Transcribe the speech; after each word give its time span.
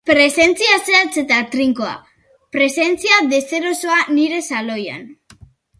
Presentzia 0.09 0.77
zehatz 0.87 1.21
eta 1.23 1.37
trinkoa, 1.55 1.91
presentzia 2.57 3.21
deserosoa 3.35 4.03
nire 4.19 4.45
saloian. 4.53 5.11